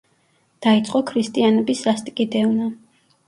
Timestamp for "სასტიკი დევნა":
1.87-2.71